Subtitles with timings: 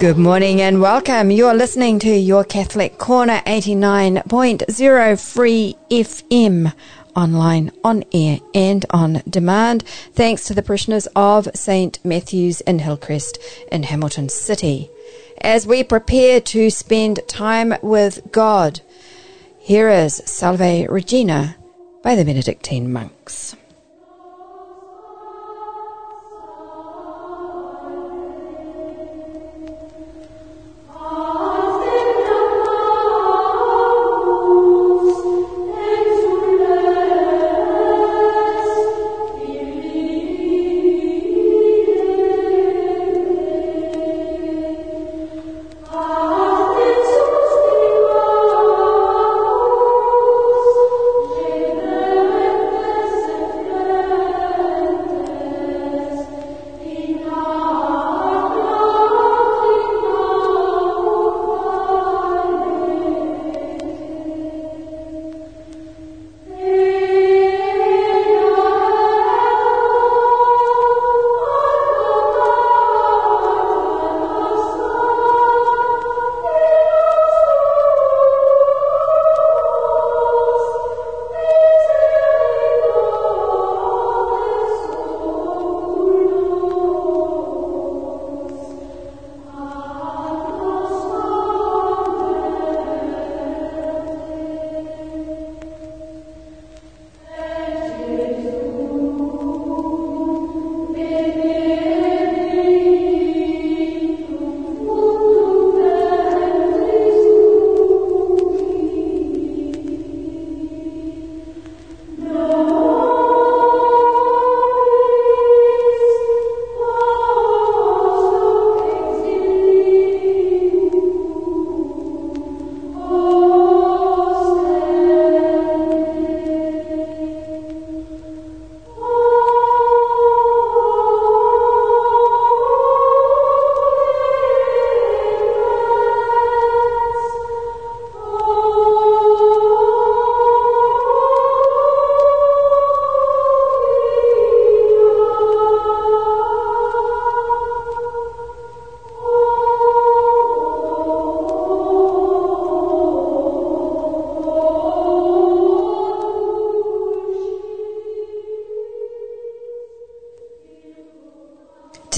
[0.00, 1.32] Good morning and welcome.
[1.32, 6.72] You're listening to your Catholic Corner 89.0 Free FM
[7.16, 9.82] online, on air, and on demand,
[10.12, 11.98] thanks to the parishioners of St.
[12.04, 13.40] Matthew's in Hillcrest
[13.72, 14.88] in Hamilton City.
[15.40, 18.80] As we prepare to spend time with God,
[19.58, 21.56] here is Salve Regina
[22.04, 23.56] by the Benedictine monks.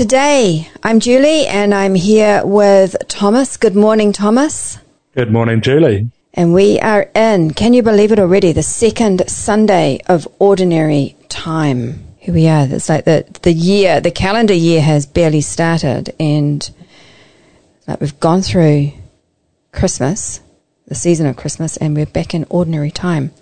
[0.01, 3.59] Today, I'm Julie and I'm here with Thomas.
[3.59, 4.79] Good morning, Thomas.
[5.15, 6.11] Good morning, Julie.
[6.33, 12.03] And we are in, can you believe it already, the second Sunday of Ordinary Time.
[12.17, 12.67] Here we are.
[12.71, 16.71] It's like the, the year, the calendar year has barely started and
[17.87, 18.93] like we've gone through
[19.71, 20.41] Christmas,
[20.87, 23.33] the season of Christmas, and we're back in Ordinary Time.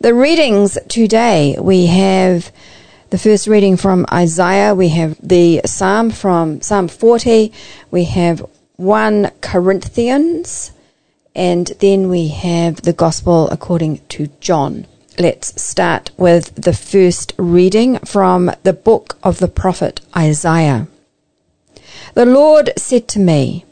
[0.00, 2.50] The readings today, we have
[3.14, 7.52] the first reading from Isaiah, we have the Psalm from Psalm 40,
[7.92, 8.44] we have
[8.74, 10.72] 1 Corinthians,
[11.32, 14.88] and then we have the Gospel according to John.
[15.16, 20.88] Let's start with the first reading from the book of the prophet Isaiah.
[22.14, 23.64] The Lord said to me,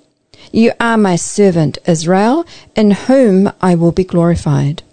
[0.53, 4.84] You are my servant Israel, in whom I will be glorified.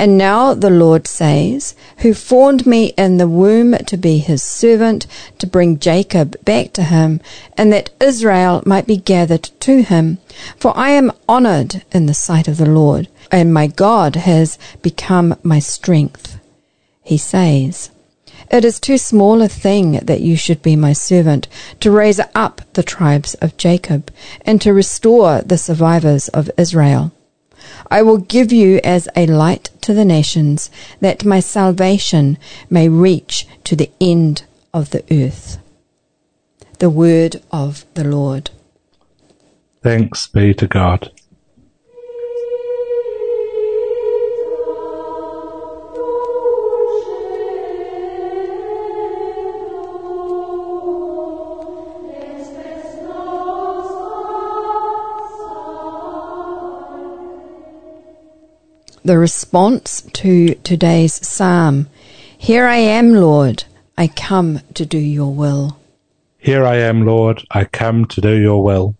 [0.00, 5.08] And now the Lord says, who formed me in the womb to be his servant,
[5.38, 7.20] to bring Jacob back to him,
[7.56, 10.18] and that Israel might be gathered to him.
[10.56, 15.36] For I am honored in the sight of the Lord, and my God has become
[15.42, 16.38] my strength.
[17.02, 17.90] He says,
[18.50, 21.48] it is too small a thing that you should be my servant,
[21.80, 24.12] to raise up the tribes of Jacob,
[24.42, 27.12] and to restore the survivors of Israel.
[27.90, 30.70] I will give you as a light to the nations,
[31.00, 32.38] that my salvation
[32.68, 34.44] may reach to the end
[34.74, 35.58] of the earth.
[36.78, 38.50] The word of the Lord.
[39.82, 41.10] Thanks be to God.
[59.08, 61.88] The response to today's psalm.
[62.36, 63.64] Here I am, Lord.
[63.96, 65.78] I come to do your will.
[66.36, 67.42] Here I am, Lord.
[67.50, 68.96] I come to do your will.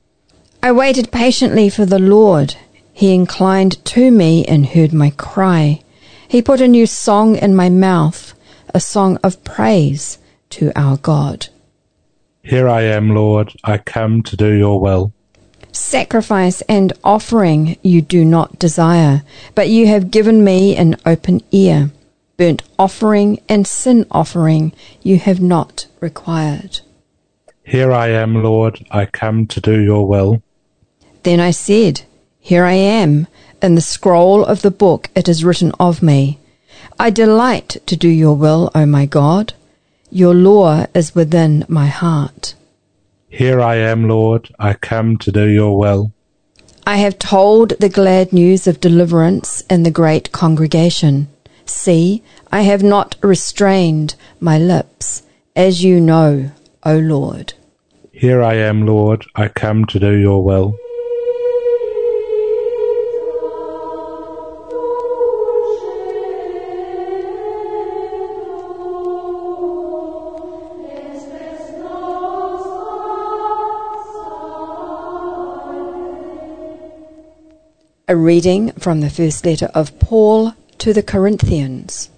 [0.62, 2.56] I waited patiently for the Lord.
[2.90, 5.82] He inclined to me and heard my cry.
[6.26, 8.32] He put a new song in my mouth,
[8.72, 10.16] a song of praise
[10.56, 11.48] to our God.
[12.42, 13.52] Here I am, Lord.
[13.62, 15.12] I come to do your will.
[15.72, 19.22] Sacrifice and offering you do not desire,
[19.54, 21.90] but you have given me an open ear.
[22.36, 24.72] Burnt offering and sin offering
[25.02, 26.80] you have not required.
[27.64, 28.86] Here I am, Lord.
[28.90, 30.42] I come to do your will.
[31.22, 32.02] Then I said,
[32.40, 33.26] Here I am.
[33.60, 36.38] In the scroll of the book it is written of me.
[36.98, 39.52] I delight to do your will, O my God.
[40.10, 42.54] Your law is within my heart.
[43.28, 44.48] Here I am, Lord.
[44.58, 46.12] I come to do your will.
[46.86, 51.28] I have told the glad news of deliverance in the great congregation.
[51.66, 55.22] See, I have not restrained my lips,
[55.54, 56.50] as you know,
[56.84, 57.52] O Lord.
[58.10, 59.26] Here I am, Lord.
[59.34, 60.76] I come to do your will.
[78.10, 82.08] A reading from the first letter of Paul to the Corinthians.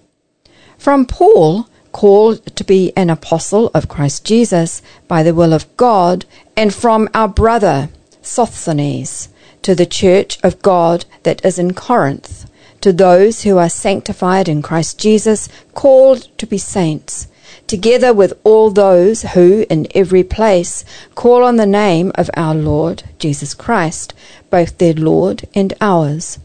[0.77, 6.23] From Paul, called to be an apostle of Christ Jesus by the will of God,
[6.55, 7.89] and from our brother
[8.21, 9.27] Sosthenes,
[9.63, 12.49] to the church of God that is in Corinth,
[12.79, 17.27] to those who are sanctified in Christ Jesus, called to be saints,
[17.71, 20.83] together with all those who in every place
[21.15, 24.13] call on the name of our Lord Jesus Christ,
[24.49, 26.37] both their Lord and ours.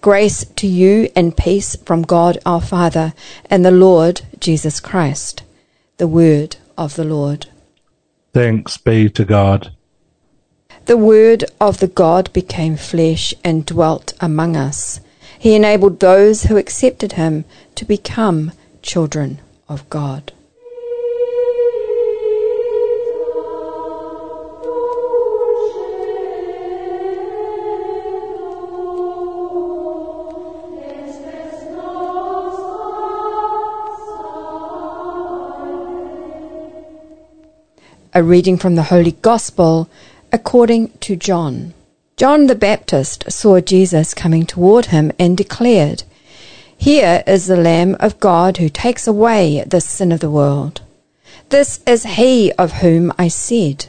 [0.00, 3.12] Grace to you and peace from God our Father
[3.50, 5.42] and the Lord Jesus Christ.
[5.96, 7.48] The word of the Lord.
[8.32, 9.72] Thanks be to God.
[10.84, 15.00] The word of the God became flesh and dwelt among us.
[15.36, 20.32] He enabled those who accepted him to become children of God.
[38.14, 39.88] A reading from the Holy Gospel
[40.32, 41.72] according to John.
[42.18, 46.02] John the Baptist saw Jesus coming toward him and declared,
[46.76, 50.82] Here is the Lamb of God who takes away the sin of the world.
[51.48, 53.86] This is he of whom I said,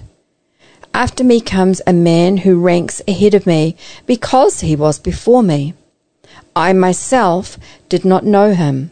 [0.94, 5.74] After me comes a man who ranks ahead of me because he was before me.
[6.56, 7.58] I myself
[7.90, 8.92] did not know him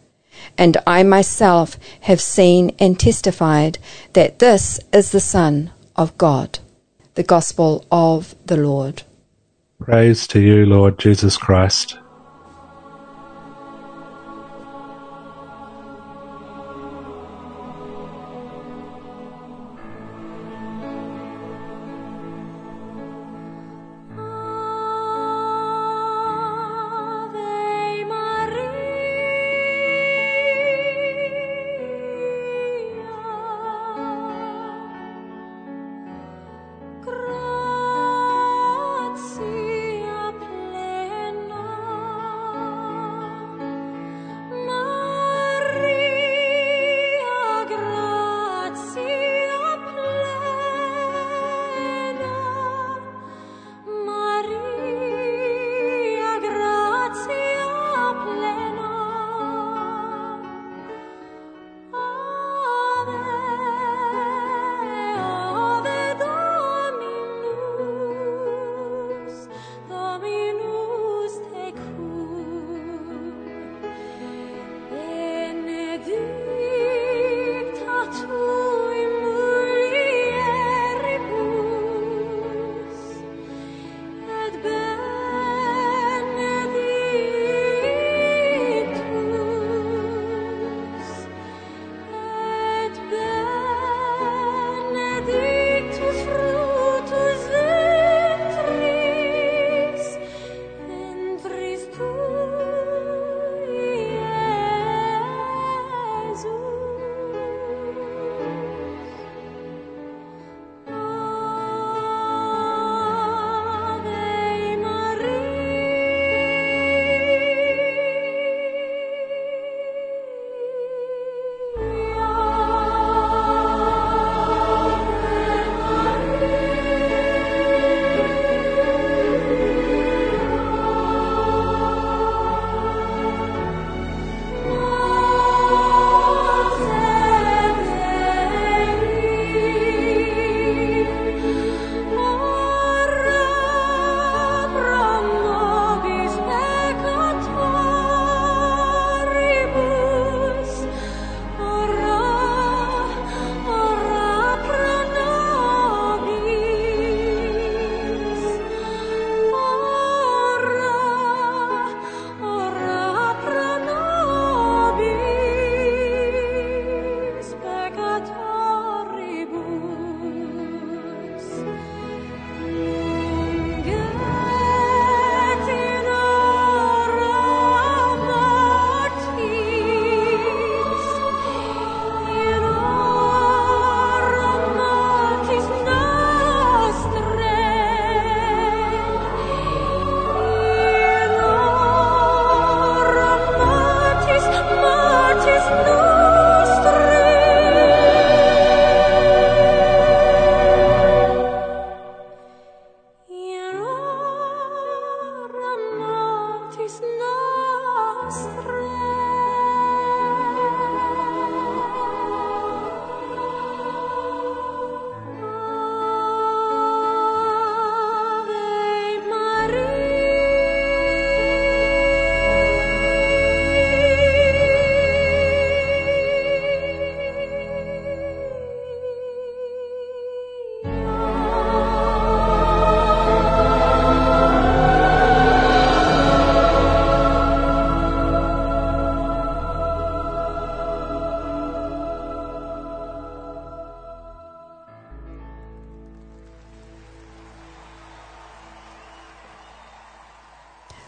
[0.61, 3.79] and I myself have seen and testified
[4.13, 6.59] that this is the Son of God.
[7.15, 9.01] The Gospel of the Lord.
[9.79, 11.97] Praise to you, Lord Jesus Christ.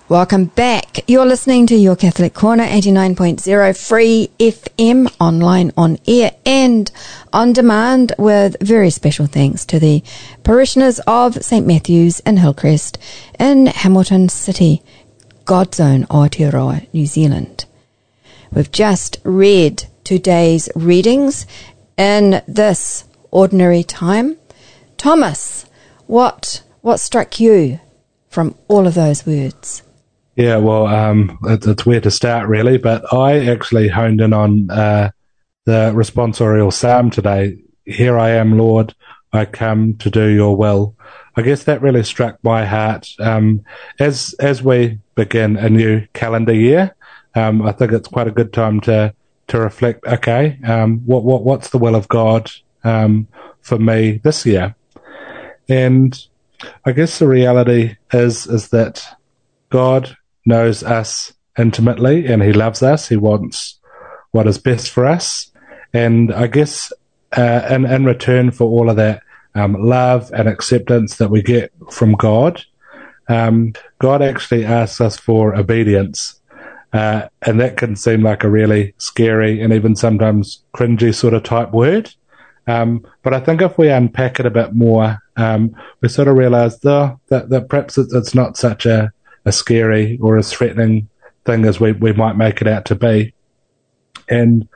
[0.10, 1.10] Welcome back.
[1.10, 6.92] You're listening to Your Catholic Corner, 89.0 free FM, online, on air, and
[7.32, 10.04] on demand with very special thanks to the
[10.44, 11.66] parishioners of St.
[11.66, 12.98] Matthew's in Hillcrest
[13.40, 14.84] in Hamilton City,
[15.46, 17.64] God's own Aotearoa, New Zealand.
[18.52, 21.48] We've just read today's readings
[21.98, 24.36] in this ordinary time.
[24.98, 25.66] Thomas,
[26.08, 27.80] what, what struck you
[28.28, 29.82] from all of those words?
[30.36, 34.70] Yeah, well, um, it, it's where to start really, but I actually honed in on
[34.72, 35.12] uh,
[35.66, 37.60] the responsorial psalm today.
[37.86, 38.96] Here I am, Lord,
[39.32, 40.96] I come to do your will.
[41.36, 43.64] I guess that really struck my heart um,
[44.00, 46.96] as as we begin a new calendar year.
[47.36, 49.14] Um, I think it's quite a good time to
[49.48, 50.06] to reflect.
[50.06, 52.50] Okay, um, what what what's the will of God
[52.84, 53.28] um,
[53.62, 54.76] for me this year?
[55.70, 56.20] And
[56.86, 59.04] I guess the reality is is that
[59.70, 63.10] God knows us intimately and he loves us.
[63.10, 63.80] He wants
[64.32, 65.52] what is best for us.
[65.94, 66.92] And I guess
[67.38, 69.22] uh, in, in return for all of that
[69.56, 72.64] um, love and acceptance that we get from God,
[73.28, 76.40] um, God actually asks us for obedience.
[76.92, 81.44] Uh, and that can seem like a really scary and even sometimes cringy sort of
[81.44, 82.14] type word.
[82.68, 86.38] Um, but I think if we unpack it a bit more, um, we sort of
[86.38, 89.12] realize though, that, that perhaps it's not such a
[89.46, 91.10] as scary or as threatening
[91.46, 93.34] thing as we, we might make it out to be.
[94.30, 94.68] And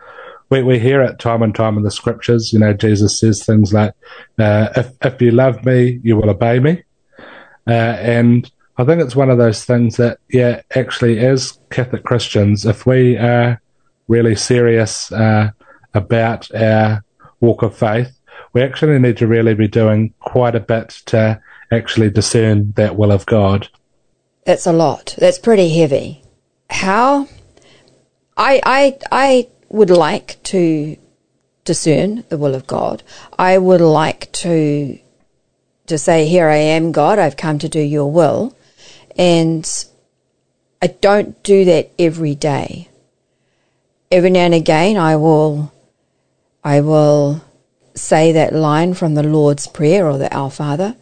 [0.49, 2.51] we, we hear it time and time in the scriptures.
[2.53, 3.93] You know, Jesus says things like,
[4.39, 6.83] uh, if, if you love me, you will obey me.
[7.67, 12.65] Uh, and I think it's one of those things that, yeah, actually, as Catholic Christians,
[12.65, 13.61] if we are
[14.07, 15.51] really serious uh,
[15.93, 17.03] about our
[17.41, 18.17] walk of faith,
[18.53, 23.11] we actually need to really be doing quite a bit to actually discern that will
[23.11, 23.67] of God.
[24.47, 25.13] That's a lot.
[25.17, 26.23] That's pretty heavy.
[26.69, 27.27] How?
[28.37, 30.95] I, I, I would like to
[31.65, 33.03] discern the will of God.
[33.37, 34.99] I would like to,
[35.87, 38.55] to say, here I am, God, I've come to do your will.
[39.17, 39.69] And
[40.81, 42.87] I don't do that every day.
[44.09, 45.73] Every now and again, I will,
[46.63, 47.43] I will
[47.95, 50.95] say that line from the Lord's Prayer or the Our Father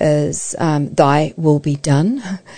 [0.00, 2.22] is, um, Thy will be done.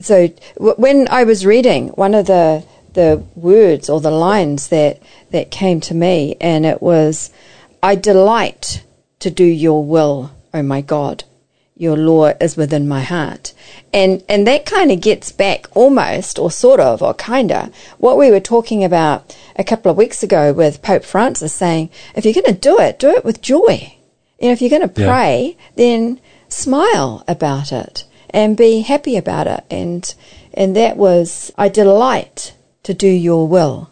[0.00, 2.64] so w- when I was reading one of the
[2.94, 4.98] the words or the lines that
[5.30, 7.30] that came to me, and it was,
[7.82, 8.82] "I delight
[9.20, 11.24] to do Your will, O my God.
[11.76, 13.52] Your law is within my heart,"
[13.92, 18.30] and and that kind of gets back almost, or sort of, or kinda what we
[18.30, 22.54] were talking about a couple of weeks ago with Pope Francis saying, "If you're going
[22.54, 23.94] to do it, do it with joy.
[24.38, 25.64] You know, if you're going to pray, yeah.
[25.76, 29.64] then smile about it." And be happy about it.
[29.70, 30.12] And
[30.54, 33.90] and that was I delight to do your will.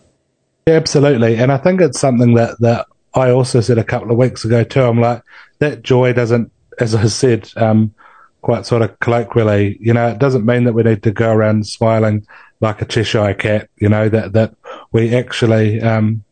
[0.66, 4.44] absolutely, and I think it's something that that I also said a couple of weeks
[4.44, 4.82] ago too.
[4.82, 5.22] I'm like
[5.58, 7.94] that joy doesn't, as I said, um,
[8.42, 11.66] quite sort of colloquially, you know, it doesn't mean that we need to go around
[11.66, 12.26] smiling
[12.60, 13.68] like a Cheshire cat.
[13.76, 14.54] You know that that
[14.92, 15.80] we actually.
[15.80, 16.24] Um,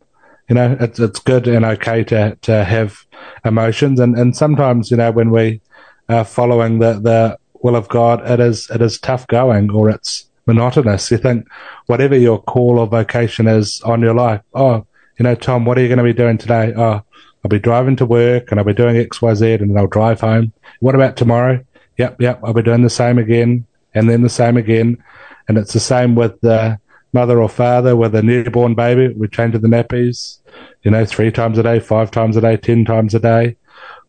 [0.49, 2.99] you know, it's it's good and okay to to have
[3.45, 5.61] emotions, and and sometimes you know when we
[6.09, 10.31] are following the the will of God, it is it is tough going or it's
[10.47, 11.11] monotonous.
[11.11, 11.49] You think
[11.87, 14.87] whatever your call or vocation is on your life, oh,
[15.19, 16.73] you know, Tom, what are you going to be doing today?
[16.77, 17.03] Oh,
[17.45, 19.89] I'll be driving to work and I'll be doing X, Y, Z and then I'll
[19.89, 20.53] drive home.
[20.79, 21.65] What about tomorrow?
[21.99, 25.03] Yep, yep, I'll be doing the same again and then the same again.
[25.49, 26.79] And it's the same with the
[27.13, 29.13] mother or father with a newborn baby.
[29.13, 30.39] We're changing the nappies,
[30.83, 33.57] you know, three times a day, five times a day, ten times a day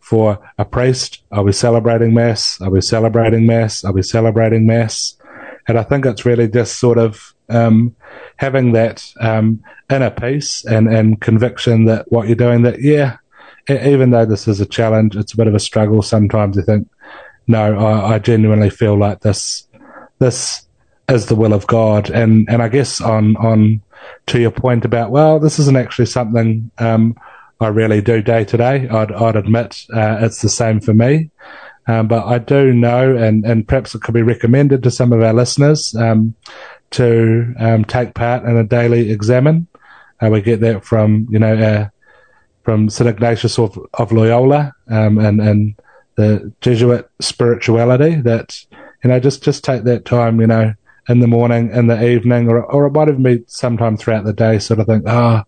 [0.09, 1.21] for a priest.
[1.31, 2.61] Are we celebrating Mass?
[2.61, 3.83] Are we celebrating Mass?
[3.83, 5.17] Are we celebrating Mass?
[5.67, 7.93] And I think it's really just sort of um,
[8.37, 13.17] having that um, inner peace and, and conviction that what you're doing, that, yeah,
[13.69, 16.55] even though this is a challenge, it's a bit of a struggle sometimes.
[16.55, 16.87] You think,
[17.47, 19.67] no, I, I genuinely feel like this,
[20.19, 20.65] this
[21.09, 22.09] is the will of God.
[22.09, 23.81] And, and I guess on, on,
[24.27, 27.17] to your point about, well, this isn't actually something, um,
[27.59, 28.87] I really do day to day.
[28.87, 31.31] I'd, I'd admit uh, it's the same for me.
[31.87, 35.23] Um, but I do know, and, and perhaps it could be recommended to some of
[35.23, 36.35] our listeners um,
[36.91, 39.67] to um, take part in a daily Examen.
[40.21, 41.89] Uh, we get that from, you know, uh,
[42.63, 43.09] from St.
[43.09, 45.75] Ignatius of, of Loyola um, and, and
[46.15, 48.59] the Jesuit spirituality that,
[49.03, 50.73] you know, just, just take that time, you know,
[51.07, 54.33] in the morning, in the evening, or, or it might even be sometime throughout the
[54.33, 55.43] day, sort of think, oh,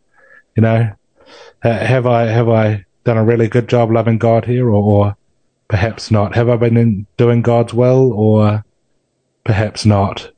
[0.55, 0.89] you know,
[1.61, 5.17] have I have I done a really good job loving God here, or, or
[5.67, 6.35] perhaps not?
[6.35, 8.63] Have I been doing God's will, or
[9.43, 10.31] perhaps not?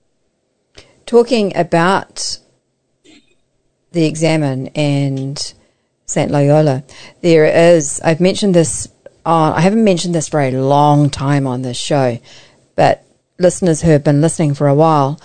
[1.12, 2.40] talking about
[3.92, 5.54] the Examen and
[6.06, 6.32] St.
[6.32, 6.86] Loyola,
[7.20, 7.44] there
[7.76, 8.88] is, I've mentioned this,
[9.26, 12.18] uh, I haven't mentioned this for a long time on this show,
[12.78, 13.04] but
[13.38, 15.20] listeners who have been listening for a while,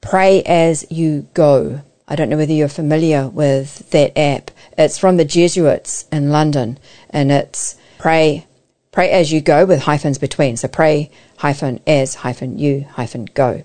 [0.00, 1.82] pray as you go.
[2.08, 4.52] I don't know whether you're familiar with that app.
[4.76, 6.78] It's from the Jesuits in London
[7.10, 8.46] and it's pray
[8.92, 10.56] pray as you go with hyphens between.
[10.56, 13.64] So pray hyphen as hyphen you hyphen go.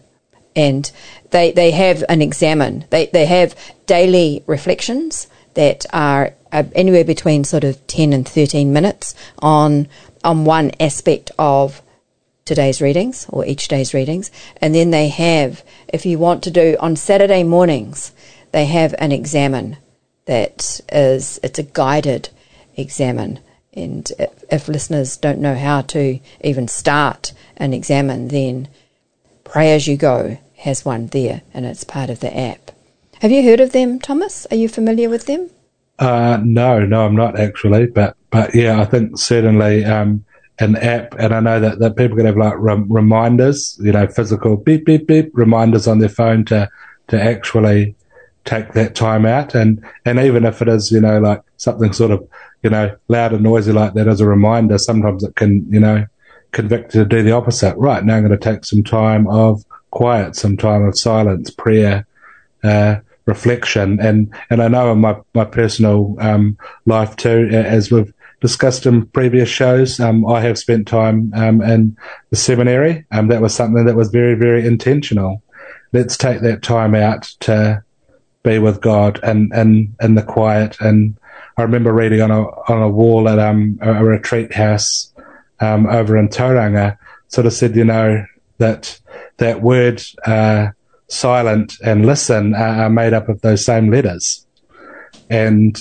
[0.55, 0.91] And
[1.31, 2.85] they they have an Examen.
[2.89, 8.71] They they have daily reflections that are uh, anywhere between sort of 10 and 13
[8.73, 9.87] minutes on
[10.23, 11.81] on one aspect of
[12.45, 14.31] today's readings or each day's readings.
[14.59, 18.11] And then they have, if you want to do on Saturday mornings,
[18.51, 19.77] they have an Examen
[20.29, 22.29] that is, it's a guided
[22.77, 23.39] Examen.
[23.73, 24.11] And
[24.51, 28.67] if, listeners don't know how to even start an Examen, then
[29.43, 32.71] Pray As You Go has one there and it's part of the app.
[33.21, 34.45] Have you heard of them, Thomas?
[34.51, 35.49] Are you familiar with them?
[35.97, 40.23] Uh, no, no, I'm not actually, but but yeah, I think certainly um,
[40.59, 44.07] an app, and I know that, that people can have like rem- reminders, you know,
[44.07, 46.69] physical beep beep beep reminders on their phone to
[47.07, 47.95] to actually
[48.45, 52.11] take that time out, and and even if it is, you know, like something sort
[52.11, 52.27] of,
[52.63, 56.05] you know, loud and noisy like that as a reminder, sometimes it can, you know,
[56.51, 57.75] convict you to do the opposite.
[57.77, 62.05] Right now, I'm going to take some time of quiet, some time of silence, prayer.
[62.63, 62.97] Uh,
[63.29, 63.99] reflection.
[64.01, 69.05] And, and I know in my, my personal um, life too, as we've discussed in
[69.07, 71.95] previous shows, um, I have spent time um, in
[72.31, 73.05] the seminary.
[73.11, 75.41] Um, that was something that was very, very intentional.
[75.93, 77.83] Let's take that time out to
[78.43, 80.77] be with God and in, in the quiet.
[80.79, 81.17] And
[81.57, 85.13] I remember reading on a on a wall at um, a retreat house
[85.59, 86.97] um, over in Tauranga,
[87.27, 88.25] sort of said, you know,
[88.57, 88.99] that
[89.37, 90.67] that word uh,
[91.07, 94.45] silent and listen are made up of those same letters.
[95.29, 95.77] And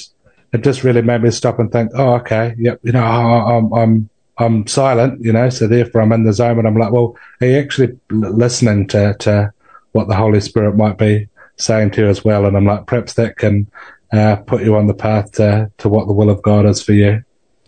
[0.52, 4.10] it just really made me stop and think, oh, okay, yep, you know, I'm, I'm,
[4.38, 7.46] I'm silent, you know, so therefore I'm in the zone and I'm like, well, are
[7.46, 9.52] you actually listening to, to
[9.92, 12.46] what the Holy Spirit might be saying to you as well?
[12.46, 13.70] And I'm like, perhaps that can
[14.12, 16.92] uh, put you on the path to, to what the will of God is for
[16.92, 17.22] you.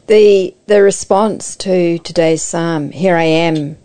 [0.07, 3.77] The, the response to today's psalm, here I am,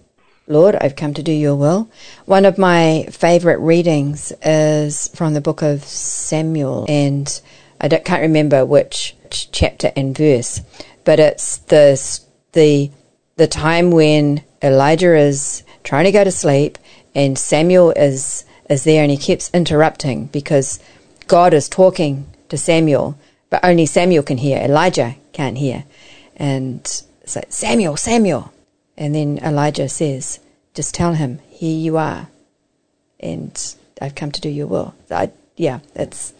[0.47, 1.89] Lord, I've come to do your will.
[2.25, 7.41] One of my favorite readings is from the book of Samuel, and
[7.79, 10.61] I don't can't remember which chapter and verse,
[11.03, 12.19] but it's the,
[12.53, 12.89] the,
[13.35, 16.77] the time when Elijah is trying to go to sleep
[17.13, 20.79] and Samuel is, is there and he keeps interrupting because
[21.27, 23.17] God is talking to Samuel,
[23.49, 24.59] but only Samuel can hear.
[24.59, 25.85] Elijah can't hear.
[26.35, 26.85] And
[27.25, 28.51] so, Samuel, Samuel.
[28.97, 30.39] And then Elijah says,
[30.73, 32.27] Just tell him, here you are.
[33.19, 34.93] And I've come to do your will.
[35.09, 36.33] I, yeah, it's.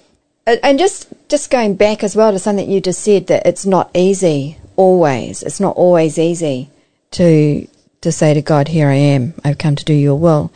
[0.47, 3.89] And just, just going back as well to something you just said that it's not
[3.95, 5.41] easy always.
[5.41, 6.69] It's not always easy
[7.11, 7.67] to
[8.01, 9.33] to say to God, "Here I am.
[9.43, 10.51] I've come to do Your will."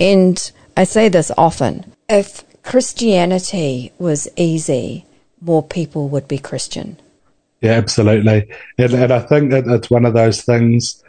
[0.00, 5.06] And I say this often: if Christianity was easy,
[5.40, 6.96] more people would be Christian.
[7.60, 8.50] Yeah, absolutely.
[8.76, 11.02] And, and I think that it's one of those things.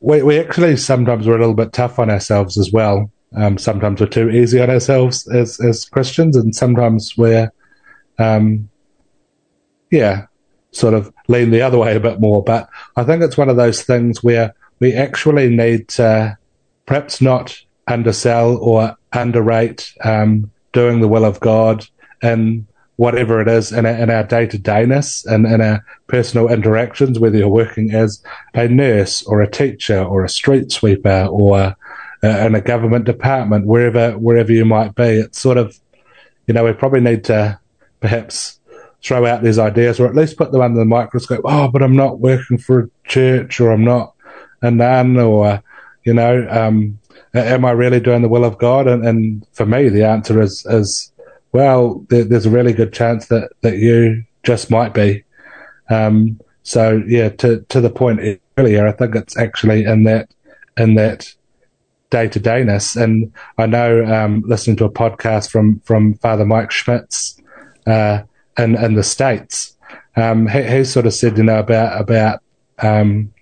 [0.00, 3.10] We, we actually sometimes we're a little bit tough on ourselves as well.
[3.36, 7.52] Um, sometimes we're too easy on ourselves as, as Christians, and sometimes we're,
[8.18, 8.68] um,
[9.90, 10.26] yeah,
[10.72, 12.42] sort of lean the other way a bit more.
[12.42, 16.36] But I think it's one of those things where we actually need to
[16.86, 21.86] perhaps not undersell or underrate um, doing the will of God
[22.22, 22.66] and
[22.96, 27.38] whatever it is in, in our day to dayness and in our personal interactions, whether
[27.38, 31.74] you're working as a nurse or a teacher or a street sweeper or
[32.22, 35.20] uh, in a government department, wherever wherever you might be.
[35.20, 35.80] It's sort of,
[36.46, 37.58] you know, we probably need to
[38.00, 38.60] perhaps
[39.02, 41.40] throw out these ideas or at least put them under the microscope.
[41.44, 44.14] Oh, but I'm not working for a church or I'm not
[44.60, 45.62] a nun or,
[46.04, 46.99] you know, um,
[47.34, 48.86] am I really doing the will of God?
[48.86, 51.12] And, and for me, the answer is, is
[51.52, 55.24] well, there, there's a really good chance that, that you just might be.
[55.88, 60.30] Um, so yeah, to, to the point earlier, I think it's actually in that,
[60.76, 61.32] in that
[62.10, 62.96] day to dayness.
[62.96, 67.40] And I know, um, listening to a podcast from, from Father Mike Schmitz,
[67.86, 68.22] uh,
[68.58, 69.76] in, in the States,
[70.16, 72.40] um, he, he sort of said, you know, about, about,
[72.78, 73.32] um,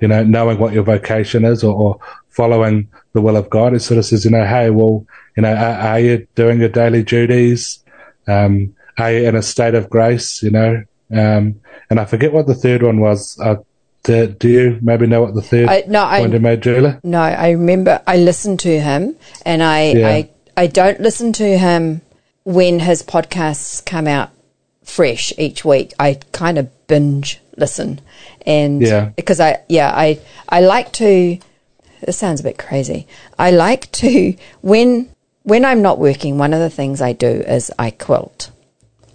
[0.00, 3.74] you know, knowing what your vocation is or, or following the will of God.
[3.74, 5.06] It sort of says, you know, hey, well,
[5.36, 7.82] you know, are, are you doing your daily duties?
[8.26, 10.42] Um, are you in a state of grace?
[10.42, 13.38] You know, um, and I forget what the third one was.
[13.40, 13.56] Uh,
[14.04, 16.64] do, do, you maybe know what the third I, no, point I, made?
[17.02, 20.08] No, I remember I listened to him and I, yeah.
[20.08, 22.02] I, I don't listen to him
[22.44, 24.30] when his podcasts come out
[24.84, 25.92] fresh each week.
[25.98, 28.00] I kind of binge listen,
[28.46, 29.10] and Yeah.
[29.16, 30.18] because I yeah I
[30.48, 31.38] I like to.
[32.06, 33.06] This sounds a bit crazy.
[33.38, 35.08] I like to when
[35.42, 36.38] when I'm not working.
[36.38, 38.50] One of the things I do is I quilt.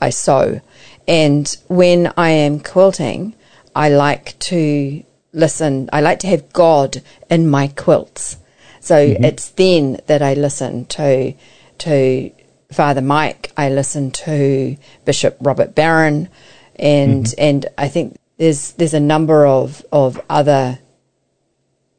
[0.01, 0.62] I sew.
[1.08, 3.36] And when I am quilting,
[3.75, 5.89] I like to listen.
[5.91, 8.38] I like to have God in my quilts.
[8.79, 9.23] So mm-hmm.
[9.23, 11.34] it's then that I listen to
[11.79, 12.32] to
[12.71, 13.51] Father Mike.
[13.56, 14.75] I listen to
[15.06, 16.29] Bishop Robert Barron,
[16.75, 17.41] and mm-hmm.
[17.41, 20.79] and I think there's there's a number of of other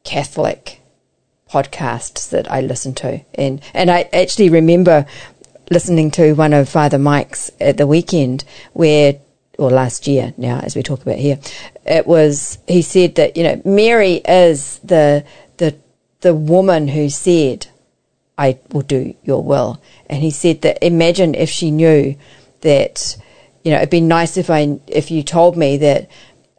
[0.05, 0.81] Catholic
[1.51, 5.07] podcasts that I listen to, and and I actually remember
[5.71, 9.15] listening to one of Father Mike's at the weekend where,
[9.59, 11.39] or last year now, as we talk about here,
[11.87, 15.25] it was he said that you know Mary is the
[15.59, 15.77] the
[16.21, 17.69] the woman who said,
[18.37, 22.17] "I will do your will," and he said that imagine if she knew
[22.63, 23.17] that
[23.65, 26.09] you know it'd be nice if I if you told me that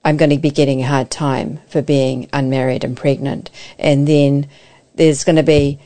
[0.03, 4.47] I'm going to be getting a hard time for being unmarried and pregnant, and then
[4.95, 5.79] there's going to be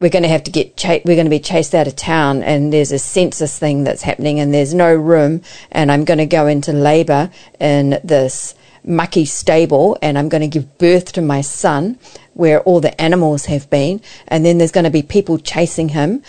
[0.00, 2.42] we're going to have to get cha- we're going to be chased out of town,
[2.42, 6.26] and there's a census thing that's happening, and there's no room, and I'm going to
[6.26, 7.30] go into labour
[7.60, 8.54] in this
[8.84, 11.98] mucky stable, and I'm going to give birth to my son
[12.34, 16.22] where all the animals have been, and then there's going to be people chasing him.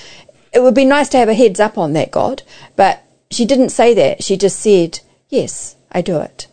[0.53, 2.43] It would be nice to have a heads up on that, God,
[2.75, 3.02] but
[3.33, 4.23] she didn't say that.
[4.23, 6.47] She just said, "Yes, I do it."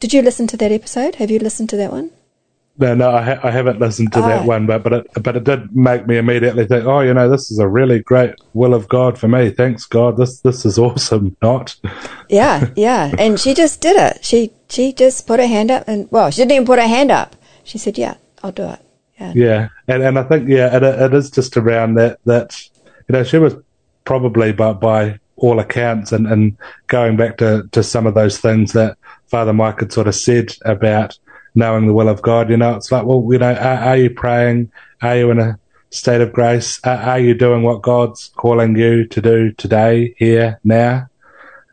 [0.00, 1.16] Did you listen to that episode?
[1.16, 2.10] Have you listened to that one?
[2.78, 4.28] No, no, I, ha- I haven't listened to Oh.
[4.28, 6.86] that one, but but it, but it did make me immediately think.
[6.86, 9.50] Oh, you know, this is a really great will of God for me.
[9.50, 10.16] Thanks, God.
[10.16, 11.36] This this is awesome.
[11.42, 11.76] Not.
[12.28, 13.14] Yeah, yeah.
[13.18, 14.24] And she just did it.
[14.24, 17.10] She she just put her hand up and well, she didn't even put her hand
[17.10, 17.36] up.
[17.62, 18.80] She said, "Yeah, I'll do it."
[19.20, 19.32] Yeah.
[19.36, 22.58] Yeah, and and I think yeah, it, it is just around that that
[23.08, 23.54] you know she was
[24.04, 28.72] probably by by all accounts and and going back to to some of those things
[28.72, 31.18] that Father Mike had sort of said about
[31.54, 32.48] knowing the will of God.
[32.48, 34.70] You know, it's like well, you know, are, are you praying?
[35.02, 35.58] Are you in a
[35.90, 36.80] state of grace?
[36.84, 41.08] Are, are you doing what God's calling you to do today, here, now?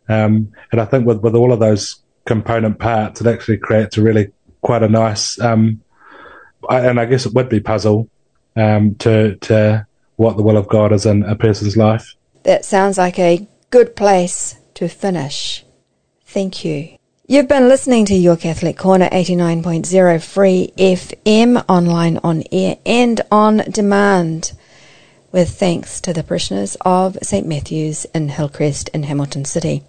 [0.09, 4.01] Um, and I think with with all of those component parts, it actually creates a
[4.01, 5.81] really quite a nice um,
[6.67, 8.09] I, and I guess it would be puzzle
[8.55, 12.15] um, to to what the will of God is in a person's life.
[12.43, 15.63] That sounds like a good place to finish.
[16.25, 16.97] Thank you.
[17.27, 23.57] You've been listening to Your Catholic Corner 89.0 free FM online on air and on
[23.69, 24.53] demand.
[25.31, 27.45] With thanks to the parishioners of St.
[27.45, 29.83] Matthew's in Hillcrest in Hamilton City.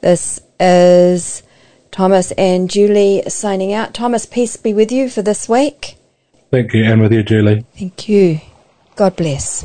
[0.00, 1.44] This is
[1.92, 3.94] Thomas and Julie signing out.
[3.94, 5.96] Thomas, peace be with you for this week.
[6.50, 7.64] Thank you, and with you, Julie.
[7.78, 8.40] Thank you.
[8.96, 9.64] God bless.